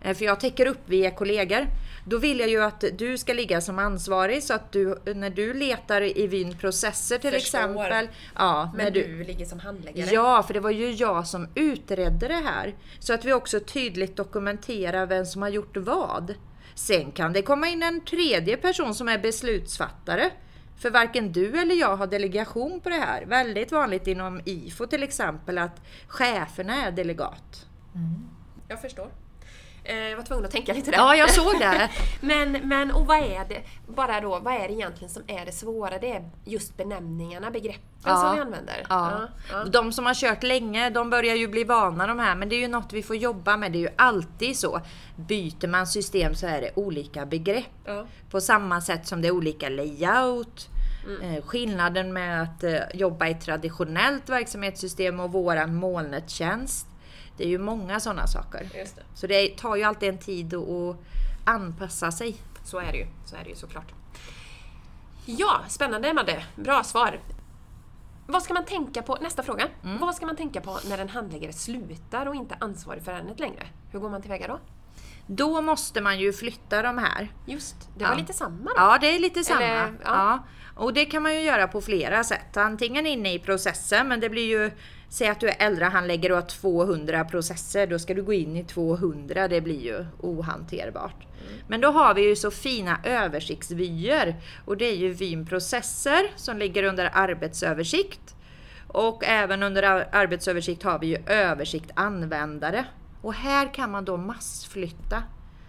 Eh, 0.06 0.14
För 0.16 0.26
jag 0.26 0.40
täcker 0.40 0.66
upp, 0.66 0.80
vi 0.86 1.06
är 1.06 1.12
kollegor. 1.12 1.68
Då 2.08 2.18
vill 2.18 2.40
jag 2.40 2.50
ju 2.50 2.64
att 2.64 2.84
du 2.98 3.18
ska 3.18 3.34
ligga 3.34 3.62
som 3.62 3.80
ansvarig 3.80 4.44
så 4.44 4.54
att 4.54 4.72
du, 4.72 5.00
när 5.16 5.30
du 5.30 5.54
letar 5.54 6.18
i 6.18 6.28
Vyn 6.28 6.58
processer 6.58 7.18
till 7.18 7.32
Förstår. 7.32 7.60
exempel. 7.60 8.08
Ja, 8.36 8.72
Men 8.78 8.94
du, 8.94 9.24
ligger 9.24 9.46
som 9.46 9.60
handläggare? 9.60 10.10
Ja, 10.14 10.44
för 10.44 10.54
det 10.54 10.60
var 10.60 10.72
ju 10.72 10.92
jag 10.92 11.28
som 11.28 11.48
utredde 11.56 12.28
det 12.28 12.42
här. 12.46 12.76
Så 13.00 13.14
att 13.14 13.26
vi 13.26 13.34
också 13.34 13.60
tydligt 13.60 14.16
dokumenterar 14.16 15.06
vem 15.06 15.26
som 15.26 15.42
har 15.42 15.50
gjort 15.50 15.78
vad. 15.78 16.34
Sen 16.76 17.12
kan 17.12 17.34
det 17.34 17.42
komma 17.42 17.68
in 17.68 17.84
en 17.84 18.02
tredje 18.06 18.58
person 18.58 18.96
som 18.96 19.10
är 19.10 19.18
beslutsfattare. 19.18 20.30
För 20.80 20.90
varken 20.90 21.32
du 21.32 21.58
eller 21.62 21.76
jag 21.76 21.96
har 21.96 22.08
delegation 22.08 22.80
på 22.80 22.90
det 22.90 22.96
här. 22.96 23.26
Väldigt 23.26 23.72
vanligt 23.72 24.08
inom 24.08 24.42
IFO 24.46 24.86
till 24.88 25.04
exempel 25.04 25.58
att 25.58 25.82
cheferna 26.08 26.86
är 26.88 26.92
delegat. 26.92 27.66
Jag 28.68 28.82
förstår. 28.82 29.08
Eh, 29.86 29.96
Jag 30.10 30.18
var 30.18 30.24
tvungen 30.24 30.46
att 30.46 30.52
tänka 30.52 30.74
lite 30.74 30.92
där. 30.92 30.98
Ja, 30.98 31.16
jag 31.16 31.30
såg 31.32 31.60
det. 31.60 31.90
Men, 32.22 32.52
men 32.52 32.92
och 32.92 33.06
vad 33.08 33.18
är 33.18 33.46
det, 33.50 33.62
bara 33.88 34.22
då, 34.22 34.40
vad 34.40 34.54
är 34.54 34.68
det 34.68 34.74
egentligen 34.74 35.10
som 35.10 35.24
är 35.28 35.46
det 35.46 35.52
svåra? 35.52 35.98
Det 36.00 36.12
är 36.12 36.30
just 36.46 36.78
benämningarna, 36.78 37.52
begreppen 37.52 37.82
Ja. 38.04 38.18
som 38.18 38.36
vi 38.36 38.42
använder. 38.42 38.86
Ja. 38.90 39.28
ja. 39.52 39.64
De 39.64 39.92
som 39.92 40.06
har 40.06 40.14
kört 40.14 40.44
länge, 40.44 40.90
de 40.90 41.10
börjar 41.10 41.36
ju 41.36 41.48
bli 41.48 41.64
vana 41.64 42.08
de 42.08 42.20
här, 42.20 42.36
men 42.36 42.50
det 42.50 42.56
är 42.56 42.60
ju 42.60 42.68
något 42.68 42.94
vi 42.94 43.04
får 43.04 43.16
jobba 43.16 43.58
med. 43.58 43.72
Det 43.72 43.78
är 43.78 43.80
ju 43.80 43.90
alltid 43.96 44.58
så. 44.58 44.82
Byter 45.16 45.68
man 45.68 45.88
system 45.88 46.36
så 46.36 46.48
är 46.48 46.62
det 46.62 46.72
olika 46.76 47.26
begrepp. 47.26 47.90
På 48.30 48.42
samma 48.42 48.82
sätt 48.82 49.08
som 49.08 49.22
det 49.22 49.28
är 49.28 49.32
olika 49.32 49.70
layout. 49.70 50.70
Mm. 51.08 51.22
Eh, 51.36 51.44
skillnaden 51.44 52.14
med 52.14 52.42
att 52.42 52.64
eh, 52.64 52.80
jobba 52.94 53.28
i 53.28 53.32
ett 53.32 53.42
traditionellt 53.42 54.30
verksamhetssystem 54.30 55.20
och 55.20 55.32
våran 55.32 55.76
molnettjänst. 55.76 56.88
Det 57.38 57.44
är 57.44 57.48
ju 57.48 57.58
många 57.58 58.00
sådana 58.00 58.28
saker. 58.28 58.70
Det. 58.74 59.04
Så 59.14 59.28
det 59.28 59.58
tar 59.58 59.76
ju 59.76 59.84
alltid 59.84 60.10
en 60.10 60.18
tid 60.18 60.54
att 60.54 60.70
att 60.70 60.98
anpassa 61.46 62.12
sig. 62.12 62.38
Så 62.64 62.80
är 62.80 62.92
det 62.92 62.98
ju, 62.98 63.08
så 63.26 63.36
är 63.36 63.44
det 63.44 63.50
ju 63.50 63.56
såklart. 63.56 63.92
Ja, 65.26 65.62
spännande 65.68 66.14
Madde. 66.14 66.46
Bra 66.56 66.84
svar. 66.84 67.20
Vad 68.28 68.44
ska 68.44 68.54
man 68.54 68.66
tänka 68.66 69.02
på, 69.02 69.18
nästa 69.22 69.44
fråga. 69.44 69.68
Mm. 69.84 69.98
Vad 70.00 70.16
ska 70.16 70.26
man 70.26 70.36
tänka 70.36 70.62
på 70.62 70.80
när 70.90 70.98
en 70.98 71.10
handläggare 71.10 71.54
slutar 71.54 72.26
och 72.26 72.36
inte 72.36 72.56
är 72.60 72.64
ansvarig 72.64 73.04
för 73.04 73.12
ärendet 73.12 73.40
längre? 73.40 73.68
Hur 73.92 74.00
går 74.00 74.10
man 74.10 74.22
tillväga 74.22 74.48
då? 74.48 74.60
Då 75.28 75.62
måste 75.62 76.02
man 76.02 76.20
ju 76.20 76.34
flytta 76.34 76.82
de 76.82 76.98
här. 76.98 77.32
Just, 77.46 77.90
det 77.98 78.04
var 78.04 78.12
Ja. 78.12 78.18
lite 78.18 78.34
samma 78.34 78.66
då. 78.66 78.74
Ja, 78.76 78.98
det 79.02 79.16
är 79.16 79.20
lite 79.20 79.44
samma. 79.44 79.62
Eller, 79.62 79.86
ja. 79.86 79.96
ja. 80.04 80.44
Och 80.76 80.94
det 80.94 81.06
kan 81.06 81.24
man 81.24 81.34
ju 81.36 81.42
göra 81.42 81.68
på 81.68 81.82
flera 81.82 82.24
sätt. 82.24 82.58
Antingen 82.58 83.06
inne 83.06 83.34
i 83.34 83.40
processen, 83.40 84.08
men 84.08 84.20
det 84.20 84.30
blir 84.30 84.46
ju... 84.48 84.72
Säg 85.16 85.28
att 85.28 85.40
du 85.40 85.48
är 85.50 85.56
äldrehandläggare 85.60 86.34
och 86.34 86.40
har 86.40 86.48
200 86.48 87.26
processer, 87.26 87.88
då 87.88 88.00
ska 88.00 88.14
du 88.14 88.24
gå 88.24 88.34
in 88.34 88.56
i 88.56 88.64
200. 88.64 89.48
Det 89.48 89.62
blir 89.62 89.82
ju 89.82 90.06
ohanterbart. 90.20 91.28
Men 91.68 91.82
då 91.82 91.88
har 91.92 92.14
vi 92.14 92.30
ju 92.30 92.36
så 92.36 92.52
fina 92.52 93.00
översiktsvyer. 93.04 94.36
Och 94.66 94.78
det 94.78 94.86
är 94.86 94.96
ju 94.96 95.14
vyn 95.14 95.46
processer 95.46 96.32
som 96.36 96.58
ligger 96.58 96.84
under 96.84 97.10
arbetsöversikt. 97.14 98.36
Och 98.88 99.24
även 99.26 99.64
under 99.64 99.84
ar- 99.84 100.10
arbetsöversikt 100.12 100.84
har 100.84 101.00
vi 101.00 101.08
ju 101.08 101.18
översikt 101.28 101.92
användare. 101.94 102.86
Och 103.22 103.34
här 103.34 103.74
kan 103.74 103.92
man 103.92 104.06
då 104.06 104.18
massflytta. 104.18 105.24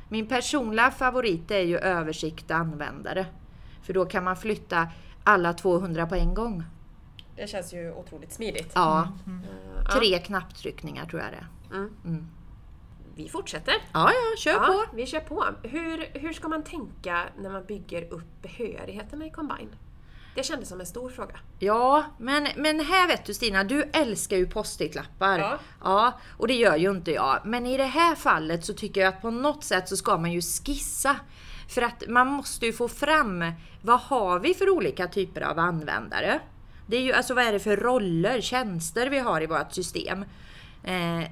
Min 0.09 0.27
personliga 0.27 0.91
favorit 0.91 1.51
är 1.51 1.63
ju 1.63 1.79
översikt 1.79 2.51
användare. 2.51 3.27
För 3.83 3.93
då 3.93 4.05
kan 4.05 4.25
man 4.25 4.37
flytta 4.37 4.89
alla 5.25 5.53
200 5.53 6.07
på 6.07 6.15
en 6.15 6.35
gång. 6.35 6.65
Det 7.37 7.47
känns 7.47 7.75
ju 7.75 7.93
otroligt 7.93 8.33
smidigt. 8.33 8.73
Ja, 8.75 9.09
Eh, 9.27 9.99
tre 9.99 10.19
knapptryckningar 10.19 11.07
tror 11.07 11.23
jag 11.23 11.33
det. 11.33 11.75
Mm. 11.75 11.97
Mm. 12.05 12.27
Vi 13.15 13.29
fortsätter. 13.29 13.75
Ja, 13.93 14.13
ja, 14.13 14.37
kör 14.39 14.55
på. 14.55 14.73
Ja, 14.73 14.85
vi 14.95 15.07
kör 15.07 15.21
på. 15.21 15.45
Hur, 15.63 16.19
hur 16.19 16.33
ska 16.33 16.49
man 16.49 16.63
tänka 16.63 17.25
när 17.39 17.51
man 17.51 17.65
bygger 17.65 18.13
upp 18.13 18.43
behörigheterna 18.43 19.27
i 19.27 19.31
Combine? 19.31 19.77
Det 20.35 20.43
kändes 20.43 20.69
som 20.69 20.81
en 20.81 20.87
stor 20.87 21.11
fråga. 21.11 21.37
Ja, 21.59 22.05
men, 22.19 22.49
men 22.57 22.81
här 22.81 23.09
vet 23.09 23.25
du 23.25 23.35
Stina, 23.35 23.65
du 23.65 23.83
älskar 23.83 24.37
ju 24.37 24.47
post-it-lappar. 24.47 25.39
Ja. 25.39 25.59
ja, 25.85 26.21
och 26.37 26.49
det 26.49 26.55
gör 26.55 26.77
ju 26.77 26.91
inte 26.91 27.11
jag. 27.13 27.41
Men 27.45 27.67
i 27.67 27.77
det 27.77 27.85
här 27.85 28.15
fallet 28.15 28.65
så 28.65 28.75
tycker 28.75 29.01
jag 29.01 29.09
att 29.09 29.23
på 29.23 29.31
något 29.31 29.65
sätt 29.65 29.89
så 29.89 29.97
ska 29.97 30.19
man 30.19 30.33
ju 30.33 30.41
skissa. 30.41 31.17
För 31.69 31.83
att 31.83 32.03
man 32.09 32.27
måste 32.27 32.67
ju 32.67 32.73
få 32.73 32.89
fram, 32.89 33.45
vad 33.83 34.01
har 34.01 34.39
vi 34.39 34.55
för 34.55 34.71
olika 34.71 35.07
typer 35.09 35.41
av 35.41 35.59
användare? 35.59 36.41
Det 36.87 36.97
är 36.97 37.01
ju 37.01 37.13
alltså 37.13 37.35
vad 37.35 37.45
är 37.45 37.53
det 37.53 37.59
för 37.59 37.77
roller, 37.77 38.41
tjänster 38.41 39.07
vi 39.11 39.19
har 39.19 39.43
i 39.43 39.47
vårt 39.47 39.73
system? 39.73 40.25
Eh, 40.85 41.23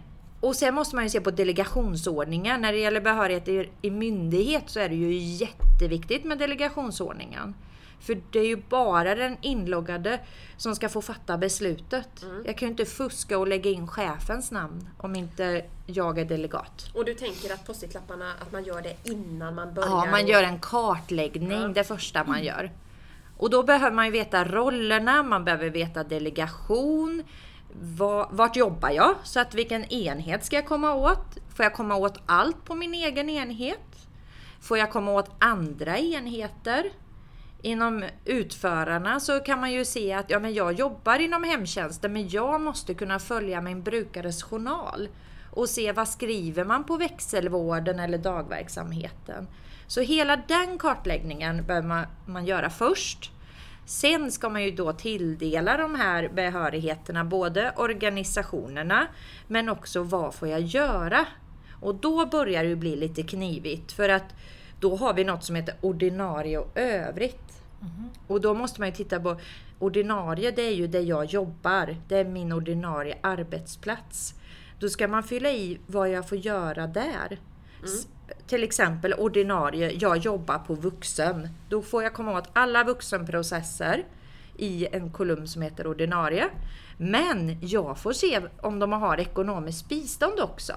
och 0.41 0.57
sen 0.57 0.75
måste 0.75 0.95
man 0.97 1.05
ju 1.05 1.11
se 1.11 1.21
på 1.21 1.31
delegationsordningen. 1.31 2.61
När 2.61 2.73
det 2.73 2.79
gäller 2.79 3.01
behörighet 3.01 3.49
i, 3.49 3.71
i 3.83 3.91
myndighet 3.91 4.63
så 4.67 4.81
är 4.81 4.89
det 4.89 4.95
ju 4.95 5.15
jätteviktigt 5.19 6.25
med 6.25 6.39
delegationsordningen. 6.39 7.55
För 8.01 8.21
det 8.31 8.39
är 8.39 8.47
ju 8.47 8.57
bara 8.57 9.15
den 9.15 9.37
inloggade 9.41 10.21
som 10.57 10.75
ska 10.75 10.89
få 10.89 11.03
fatta 11.03 11.39
beslutet. 11.39 12.09
Jag 12.45 12.59
kan 12.59 12.69
ju 12.69 12.71
inte 12.71 12.85
fuska 12.85 13.39
och 13.39 13.49
lägga 13.49 13.71
in 13.71 13.89
chefens 13.89 14.51
namn 14.51 14.89
om 14.99 15.15
inte 15.17 15.65
jag 15.87 16.19
är 16.19 16.25
delegat. 16.25 16.91
Och 16.95 17.05
du 17.05 17.15
tänker 17.15 17.55
att 17.55 17.67
post-it-lapparna, 17.67 18.33
att 18.43 18.53
man 18.53 18.65
gör 18.65 18.83
det 18.83 19.11
innan 19.11 19.55
man 19.55 19.75
börjar? 19.75 19.89
Ja, 19.89 20.07
man 20.11 20.27
gör 20.27 20.43
en 20.43 20.59
kartläggning 20.59 21.51
Ja. 21.63 21.69
det 21.69 21.85
första 21.85 22.25
man 22.25 22.45
gör. 22.45 22.71
Och 23.37 23.51
då 23.51 23.63
behöver 23.63 23.97
man 23.97 24.05
ju 24.05 24.11
veta 24.11 24.45
rollerna, 24.45 25.23
man 25.23 25.45
behöver 25.45 25.71
veta 25.71 26.05
delegation. 26.05 27.23
Vart 28.31 28.57
jobbar 28.57 28.91
jag? 28.91 29.15
Så 29.23 29.41
att 29.41 29.55
vilken 29.55 29.85
enhet 29.85 30.45
ska 30.45 30.57
jag 30.57 30.67
komma 30.67 30.95
åt? 30.95 31.39
Får 31.57 31.65
jag 31.65 31.75
komma 31.75 31.97
åt 31.97 32.19
allt 32.27 32.65
på 32.65 32.75
min 32.75 32.95
egen 32.95 33.31
enhet? 33.31 34.09
Får 34.61 34.79
jag 34.79 34.93
komma 34.93 35.13
åt 35.13 35.31
andra 35.39 35.99
enheter? 35.99 36.85
Inom 37.63 38.05
utförarna 38.25 39.21
så 39.21 39.41
kan 39.41 39.61
man 39.61 39.73
ju 39.73 39.85
se 39.85 40.13
att 40.13 40.31
ja, 40.31 40.39
men 40.39 40.55
jag 40.55 40.73
jobbar 40.73 41.19
inom 41.19 41.45
hemtjänsten 41.45 42.13
men 42.13 42.29
jag 42.29 42.61
måste 42.61 42.95
kunna 42.95 43.19
följa 43.19 43.61
min 43.61 43.83
brukares 43.83 44.43
journal 44.43 45.09
och 45.51 45.69
se 45.69 45.93
vad 45.93 46.09
skriver 46.09 46.65
man 46.65 46.85
på 46.85 46.97
växelvården 46.97 48.01
eller 48.01 48.19
dagverksamheten. 48.19 49.47
Så 49.87 50.01
hela 50.01 50.37
den 50.37 50.79
kartläggningen 50.79 51.65
behöver 51.67 51.89
man, 51.89 52.05
man 52.27 52.47
göra 52.47 52.71
först. 52.71 53.31
Sen 53.87 54.33
ska 54.33 54.49
man 54.49 54.63
ju 54.63 54.71
då 54.71 54.93
tilldela 54.93 55.77
de 55.77 55.95
här 55.95 56.29
behörigheterna, 56.29 57.25
både 57.25 57.73
organisationerna 57.77 59.07
men 59.49 59.69
också 59.69 60.03
vad 60.03 60.35
får 60.35 60.49
jag 60.49 60.61
göra? 60.61 61.27
Och 61.81 61.95
då 61.95 62.27
börjar 62.27 62.65
det 62.65 62.77
bli 62.77 62.97
lite 62.97 63.23
knivigt 63.23 63.93
för 63.93 64.09
att 64.09 64.35
då 64.81 64.97
har 64.97 65.15
vi 65.15 65.25
något 65.25 65.45
som 65.45 65.57
heter 65.57 65.75
ordinarie 65.81 66.59
och 66.59 66.71
övrigt. 66.75 67.63
Och 68.27 68.41
då 68.41 68.55
måste 68.55 68.81
man 68.81 68.89
ju 68.89 68.95
titta 68.95 69.21
på 69.21 69.37
ordinarie, 69.79 70.51
det 70.51 70.63
är 70.63 70.75
ju 70.75 70.87
där 70.87 71.01
jag 71.01 71.25
jobbar. 71.25 71.97
Det 72.09 72.19
är 72.19 72.25
min 72.25 72.53
ordinarie 72.53 73.19
arbetsplats. 73.21 74.35
Då 74.79 74.89
ska 74.89 75.09
man 75.09 75.23
fylla 75.23 75.51
i 75.51 75.79
vad 75.87 76.11
jag 76.11 76.29
får 76.29 76.39
göra 76.39 76.87
där. 76.87 77.39
S- 77.85 78.09
Till 78.47 78.63
exempel 78.65 79.15
ordinarie, 79.15 79.91
jag 80.01 80.17
jobbar 80.17 80.59
på 80.59 80.75
vuxen. 80.75 81.49
Då 81.69 81.83
får 81.83 82.03
jag 82.03 82.15
komma 82.15 82.39
åt 82.39 82.49
alla 82.53 82.85
vuxenprocesser 82.85 84.05
i 84.57 84.87
en 84.93 85.11
kolumn 85.11 85.49
som 85.49 85.63
heter 85.63 85.87
ordinarie. 85.87 86.49
Men 86.99 87.59
jag 87.61 87.99
får 87.99 88.13
se 88.13 88.41
om 88.61 88.79
de 88.79 88.93
har 88.93 89.21
ekonomiskt 89.21 89.89
bistånd 89.89 90.41
också. 90.41 90.73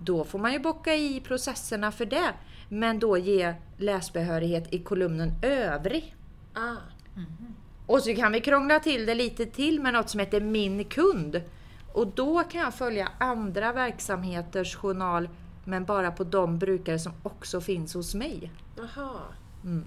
Då 0.00 0.24
får 0.24 0.38
man 0.38 0.52
ju 0.52 0.58
bocka 0.58 0.94
i 0.94 1.20
processerna 1.20 1.92
för 1.92 2.04
det. 2.06 2.32
Men 2.68 2.98
då 2.98 3.18
ge 3.18 3.54
läsbehörighet 3.76 4.74
i 4.74 4.78
kolumnen 4.78 5.32
övrig. 5.42 6.16
Ah, 6.54 6.76
Och 7.86 8.02
så 8.02 8.14
kan 8.14 8.32
vi 8.32 8.40
krångla 8.40 8.80
till 8.80 9.06
det 9.06 9.14
lite 9.14 9.46
till 9.46 9.80
med 9.80 9.92
något 9.92 10.10
som 10.10 10.20
heter 10.20 10.40
Min 10.40 10.84
kund. 10.84 11.42
Och 11.94 12.06
då 12.06 12.42
kan 12.42 12.60
jag 12.60 12.74
följa 12.74 13.08
andra 13.18 13.72
verksamheters 13.72 14.76
journal 14.76 15.28
men 15.68 15.84
bara 15.84 16.10
på 16.10 16.24
de 16.24 16.58
brukare 16.58 16.98
som 16.98 17.12
också 17.22 17.60
finns 17.60 17.94
hos 17.94 18.14
mig. 18.14 18.52
aha. 18.80 19.20
Mm. 19.64 19.84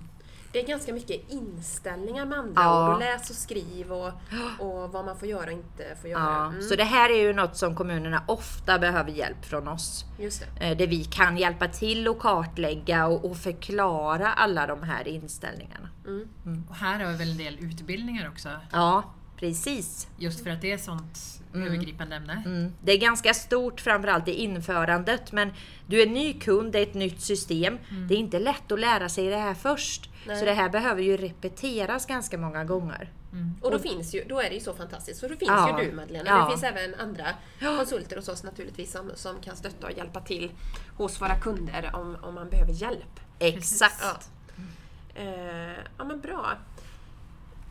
Det 0.54 0.60
är 0.64 0.68
ganska 0.68 0.94
mycket 0.94 1.32
inställningar 1.32 2.26
med 2.26 2.40
andra 2.40 2.62
Ja. 2.62 2.88
ord. 2.88 2.94
Och 2.94 3.00
läs 3.00 3.30
och 3.30 3.36
skriv 3.36 3.92
och, 3.92 4.12
och 4.60 4.92
vad 4.92 5.06
man 5.06 5.18
får 5.20 5.28
göra 5.28 5.46
och 5.46 5.52
inte 5.52 5.84
får 6.02 6.10
göra. 6.10 6.22
Ja, 6.24 6.46
Mm, 6.48 6.62
Så 6.62 6.76
det 6.76 6.84
här 6.84 7.10
är 7.10 7.22
ju 7.22 7.34
något 7.34 7.56
som 7.58 7.76
kommunerna 7.76 8.24
ofta 8.28 8.80
behöver 8.80 9.12
hjälp 9.12 9.46
från 9.46 9.68
oss. 9.68 10.06
Just 10.20 10.44
det. 10.60 10.66
Eh, 10.72 10.78
Där 10.78 10.88
vi 10.88 11.04
kan 11.04 11.38
hjälpa 11.38 11.68
till 11.68 12.08
och 12.08 12.20
kartlägga 12.20 13.08
och, 13.08 13.26
och 13.32 13.38
förklara 13.38 14.34
alla 14.34 14.68
de 14.68 14.84
här 14.84 15.08
inställningarna. 15.08 15.90
Mm. 16.08 16.64
Och 16.70 16.76
här 16.76 17.00
har 17.06 17.12
vi 17.12 17.18
väl 17.18 17.32
en 17.32 17.38
del 17.38 17.58
utbildningar 17.60 18.30
också. 18.30 18.50
Ja, 18.72 19.04
precis. 19.42 20.08
Just 20.18 20.44
för 20.44 20.50
att 20.50 20.62
det 20.62 20.72
är 20.72 20.78
sånt 20.78 21.42
övergripande 21.54 22.16
ämne. 22.16 22.44
Mm. 22.46 22.74
Det 22.84 22.92
är 22.92 22.98
ganska 22.98 23.34
stort 23.34 23.82
framförallt 23.82 24.28
i 24.28 24.32
införandet 24.32 25.32
men 25.32 25.54
du 25.88 26.02
är 26.02 26.08
ny 26.08 26.34
kund, 26.34 26.72
det 26.72 26.80
är 26.80 26.84
ett 26.84 26.94
nytt 26.94 27.22
system. 27.22 27.78
Det 28.10 28.14
är 28.16 28.18
inte 28.18 28.40
lätt 28.40 28.72
att 28.72 28.80
lära 28.80 29.10
sig 29.10 29.28
det 29.30 29.38
här 29.38 29.54
först. 29.54 30.10
Nej. 30.28 30.40
Så 30.40 30.46
det 30.46 30.54
här 30.54 30.70
behöver 30.70 31.02
ju 31.02 31.18
repeteras 31.18 32.06
ganska 32.06 32.38
många 32.38 32.64
gånger. 32.64 33.12
Och 33.62 33.72
då, 33.72 33.80
finns 33.80 34.16
ju, 34.16 34.24
då 34.30 34.40
är 34.42 34.50
det 34.50 34.56
ju 34.56 34.62
så 34.62 34.74
fantastiskt, 34.74 35.20
för 35.20 35.30
då 35.30 35.36
finns 35.36 35.50
Ja. 35.52 35.82
ju 35.82 35.90
du 35.90 35.96
Madeleine. 35.96 36.30
Ja. 36.30 36.44
Det 36.44 36.52
finns 36.52 36.64
även 36.64 36.96
andra 36.96 37.26
konsulter 37.78 38.16
hos 38.16 38.28
oss 38.30 38.44
naturligtvis 38.44 38.92
som, 38.92 39.12
som 39.16 39.42
kan 39.42 39.56
stötta 39.56 39.88
och 39.88 39.98
hjälpa 39.98 40.22
till 40.22 40.52
hos 40.98 41.22
våra 41.22 41.36
kunder 41.36 41.92
om, 41.94 42.18
om 42.22 42.36
man 42.36 42.50
behöver 42.50 42.74
hjälp. 42.74 43.20
Exakt. 43.40 44.02
Ja. 44.02 44.20
Eh, 45.22 45.78
ja 45.98 46.04
men 46.04 46.20
bra. 46.20 46.58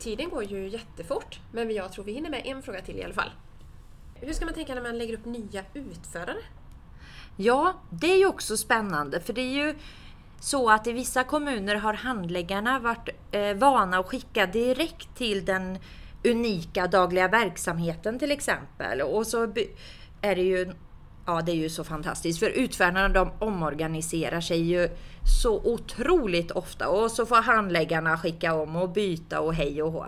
Tiden 0.01 0.29
går 0.29 0.43
ju 0.43 0.67
jättefort, 0.67 1.39
men 1.51 1.71
jag 1.71 1.91
tror 1.91 2.05
vi 2.05 2.13
hinner 2.13 2.29
med 2.29 2.41
en 2.45 2.61
fråga 2.61 2.81
till 2.81 2.99
i 2.99 3.03
alla 3.03 3.13
fall. 3.13 3.31
Hur 4.15 4.33
ska 4.33 4.45
man 4.45 4.53
tänka 4.53 4.75
när 4.75 4.81
man 4.81 4.97
lägger 4.97 5.13
upp 5.13 5.25
nya 5.25 5.63
utförare? 5.73 6.37
Ja, 7.37 7.73
det 7.89 8.13
är 8.13 8.17
ju 8.17 8.25
också 8.25 8.57
spännande 8.57 9.19
för 9.19 9.33
det 9.33 9.41
är 9.41 9.65
ju 9.65 9.75
Så 10.39 10.69
att 10.69 10.87
i 10.87 10.91
vissa 10.91 11.23
kommuner 11.23 11.75
har 11.75 11.93
handläggarna 11.93 12.79
varit 12.79 13.09
eh, 13.31 13.53
vana 13.53 13.99
att 13.99 14.05
skicka 14.05 14.45
direkt 14.45 15.15
till 15.17 15.45
den 15.45 15.77
unika 16.23 16.87
dagliga 16.87 17.27
verksamheten 17.27 18.19
till 18.19 18.31
exempel. 18.31 19.01
Och 19.01 19.27
så 19.27 19.43
är 20.21 20.35
det 20.35 20.43
ju 20.43 20.73
Ja, 21.31 21.41
det 21.41 21.51
är 21.51 21.55
ju 21.55 21.69
så 21.69 21.83
fantastiskt. 21.83 22.39
För 22.39 22.49
utfärdarna 22.49 23.09
de 23.09 23.31
omorganiserar 23.39 24.41
sig 24.41 24.61
ju 24.61 24.89
så 25.41 25.61
otroligt 25.63 26.51
ofta. 26.51 26.87
Och 26.87 27.11
så 27.11 27.25
får 27.25 27.35
handläggarna 27.35 28.17
skicka 28.17 28.53
om 28.53 28.75
och 28.75 28.89
byta 28.89 29.41
och 29.41 29.53
hej 29.53 29.83
och 29.83 29.91
hå. 29.91 30.05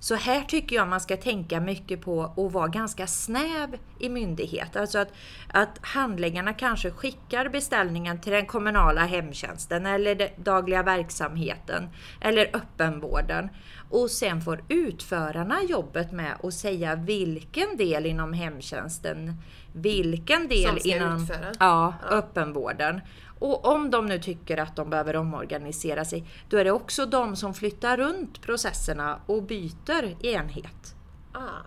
Så 0.00 0.14
här 0.14 0.44
tycker 0.44 0.76
jag 0.76 0.88
man 0.88 1.00
ska 1.00 1.16
tänka 1.16 1.60
mycket 1.60 2.00
på 2.00 2.22
att 2.22 2.52
vara 2.52 2.68
ganska 2.68 3.06
snäv 3.06 3.78
i 3.98 4.08
myndighet. 4.08 4.76
Alltså 4.76 4.98
att, 4.98 5.12
att 5.48 5.78
handläggarna 5.82 6.52
kanske 6.52 6.90
skickar 6.90 7.48
beställningen 7.48 8.20
till 8.20 8.32
den 8.32 8.46
kommunala 8.46 9.00
hemtjänsten 9.00 9.86
eller 9.86 10.14
den 10.14 10.28
dagliga 10.36 10.82
verksamheten 10.82 11.88
eller 12.20 12.50
öppenvården. 12.56 13.48
Och 13.90 14.10
sen 14.10 14.40
får 14.40 14.64
utförarna 14.68 15.62
jobbet 15.62 16.12
med 16.12 16.34
att 16.42 16.54
säga 16.54 16.94
vilken 16.94 17.76
del 17.76 18.06
inom 18.06 18.32
hemtjänsten, 18.32 19.34
vilken 19.72 20.48
del 20.48 20.78
inom 20.84 21.22
utföra. 21.22 21.52
ja, 21.58 21.94
öppenvården. 22.10 23.00
Och 23.38 23.66
om 23.68 23.90
de 23.90 24.06
nu 24.06 24.18
tycker 24.18 24.56
att 24.56 24.76
de 24.76 24.90
behöver 24.90 25.16
omorganisera 25.16 26.04
sig, 26.04 26.26
då 26.48 26.56
är 26.56 26.64
det 26.64 26.70
också 26.72 27.06
de 27.06 27.36
som 27.36 27.54
flyttar 27.54 27.96
runt 27.96 28.42
processerna 28.42 29.20
och 29.26 29.42
byter 29.42 30.26
enhet. 30.26 30.94
Ah, 31.32 31.66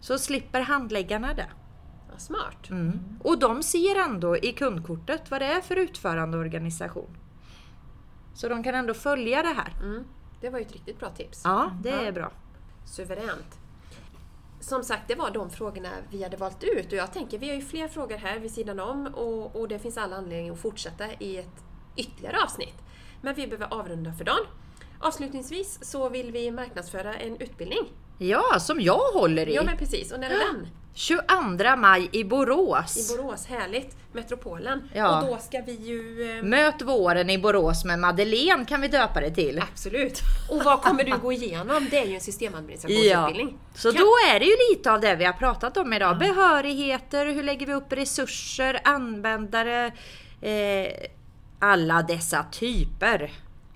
Så 0.00 0.18
slipper 0.18 0.60
handläggarna 0.60 1.34
det. 1.34 1.46
vad 2.10 2.20
smart. 2.20 2.70
Mm. 2.70 3.00
Och 3.22 3.38
de 3.38 3.62
ser 3.62 3.96
ändå 4.04 4.36
i 4.36 4.52
kundkortet 4.52 5.30
vad 5.30 5.40
det 5.40 5.46
är 5.46 5.60
för 5.60 5.76
utförande 5.76 6.38
organisation. 6.38 7.16
Så 8.34 8.48
de 8.48 8.62
kan 8.62 8.74
ändå 8.74 8.94
följa 8.94 9.42
det 9.42 9.54
här. 9.56 9.72
Mm. 9.82 10.04
Det 10.40 10.50
var 10.50 10.58
ju 10.58 10.64
ett 10.64 10.72
riktigt 10.72 10.98
bra 10.98 11.08
tips. 11.10 11.40
Ja, 11.44 11.70
det 11.82 11.90
är 11.90 12.12
bra. 12.12 12.30
Suveränt. 12.84 13.58
Som 14.68 14.84
sagt, 14.84 15.08
det 15.08 15.14
var 15.14 15.30
de 15.30 15.50
frågorna 15.50 15.88
vi 16.10 16.22
hade 16.22 16.36
valt 16.36 16.64
ut 16.64 16.86
och 16.86 16.98
jag 16.98 17.12
tänker, 17.12 17.38
vi 17.38 17.48
har 17.48 17.54
ju 17.56 17.62
fler 17.62 17.88
frågor 17.88 18.16
här 18.16 18.38
vid 18.38 18.50
sidan 18.50 18.80
om 18.80 19.06
och, 19.06 19.56
och 19.56 19.68
det 19.68 19.78
finns 19.78 19.98
alla 19.98 20.16
anledningar 20.16 20.52
att 20.52 20.60
fortsätta 20.60 21.04
i 21.18 21.36
ett 21.36 21.64
ytterligare 21.96 22.36
avsnitt. 22.42 22.82
Men 23.22 23.34
vi 23.34 23.46
behöver 23.46 23.74
avrunda 23.74 24.12
för 24.12 24.24
dagen. 24.24 24.46
Avslutningsvis 25.00 25.78
så 25.82 26.08
vill 26.08 26.32
vi 26.32 26.50
marknadsföra 26.50 27.14
en 27.14 27.36
utbildning. 27.36 27.92
Ja, 28.18 28.60
som 28.60 28.80
jag 28.80 29.12
håller 29.12 29.48
i. 29.48 29.54
Ja 29.54 29.62
men 29.62 29.76
precis, 29.76 30.12
och 30.12 30.20
när 30.20 30.30
är 30.30 30.38
den? 30.38 30.68
22 30.94 31.76
maj 31.76 32.08
i 32.12 32.24
Borås. 32.24 33.10
I 33.12 33.16
Borås, 33.16 33.46
härligt! 33.46 33.96
Metropolen. 34.12 34.88
Ja. 34.94 35.20
Och 35.20 35.26
då 35.26 35.38
ska 35.38 35.60
vi 35.66 35.72
ju... 35.72 36.30
Eh, 36.38 36.44
Möt 36.44 36.82
våren 36.82 37.30
i 37.30 37.38
Borås 37.38 37.84
med 37.84 37.98
Madeleine 37.98 38.64
kan 38.64 38.80
vi 38.80 38.88
döpa 38.88 39.20
det 39.20 39.30
till. 39.30 39.62
absolut! 39.72 40.20
Och 40.50 40.64
vad 40.64 40.82
kommer 40.82 41.04
du 41.04 41.18
gå 41.18 41.32
igenom? 41.32 41.86
Det 41.90 41.98
är 41.98 42.06
ju 42.06 42.14
en 42.14 42.20
systemadministrationsutbildning. 42.20 43.58
Så 43.74 43.92
Kan- 43.92 44.00
då 44.00 44.06
är 44.34 44.38
det 44.40 44.44
ju 44.46 44.56
lite 44.70 44.92
av 44.92 45.00
det 45.00 45.14
vi 45.16 45.24
har 45.24 45.32
pratat 45.32 45.76
om 45.76 45.92
idag. 45.92 46.18
Behörigheter, 46.18 47.26
hur 47.26 47.42
lägger 47.42 47.66
vi 47.66 47.74
upp 47.74 47.92
resurser, 47.92 48.80
användare, 48.84 49.86
eh, 50.40 50.92
alla 51.58 52.02
dessa 52.02 52.44
typer. 52.52 53.32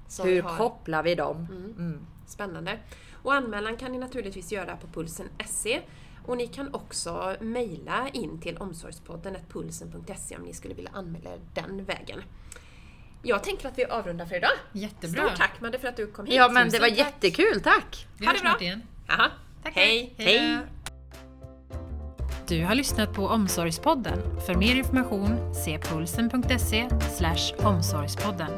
Som 0.08 0.26
hur 0.28 0.34
vi 0.34 0.42
kopplar 0.58 1.02
vi 1.02 1.14
dem? 1.14 1.36
Mm. 1.78 2.06
Spännande. 2.26 2.78
Och 3.22 3.34
anmälan 3.34 3.76
kan 3.76 3.92
ni 3.92 3.98
naturligtvis 3.98 4.52
göra 4.52 4.76
på 4.76 4.86
pulsen 4.86 5.26
SE. 5.46 5.80
Och 6.28 6.36
ni 6.36 6.46
kan 6.46 6.74
också 6.74 7.36
mejla 7.40 8.08
in 8.12 8.40
till 8.40 8.56
omsorgspodden 8.56 9.36
pulsen.se 9.48 10.36
om 10.36 10.42
ni 10.42 10.54
skulle 10.54 10.74
vilja 10.74 10.90
anmäla 10.94 11.30
er 11.30 11.40
den 11.54 11.84
vägen. 11.84 12.22
Jag 13.22 13.42
tänker 13.44 13.68
att 13.68 13.78
vi 13.78 13.84
avrundar 13.84 14.26
för 14.26 14.36
idag. 14.36 14.50
Jättebra. 14.72 15.22
Stort 15.26 15.36
tack 15.38 15.60
Madde 15.60 15.78
för 15.78 15.88
att 15.88 15.96
du 15.96 16.06
kom 16.06 16.26
hit. 16.26 16.34
Ja 16.34 16.48
men 16.48 16.68
det 16.68 16.78
var 16.78 16.88
tack. 16.88 16.98
jättekul, 16.98 17.60
tack! 17.60 18.06
Vi 18.18 18.26
Ha 18.26 18.32
det 18.32 18.40
bra. 18.40 18.56
igen. 18.60 18.82
Aha. 19.08 19.30
Tack, 19.62 19.74
Hej! 19.74 20.14
Hej. 20.18 20.56
då. 20.56 20.62
Du 22.48 22.64
har 22.64 22.74
lyssnat 22.74 23.14
på 23.14 23.26
Omsorgspodden. 23.26 24.40
För 24.46 24.54
mer 24.54 24.74
information 24.76 25.54
se 25.54 25.78
pulsen.se 25.78 26.88
omsorgspodden. 27.62 28.50